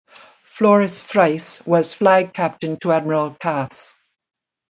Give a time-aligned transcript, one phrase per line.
[0.47, 3.93] Floris Friess was flag captain to admiral Kaas.